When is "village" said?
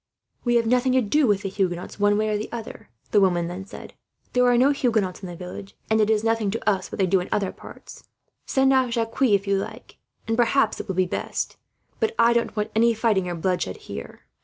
5.37-5.77